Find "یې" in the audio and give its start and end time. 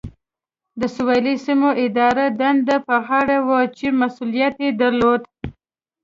2.79-2.85, 4.63-4.71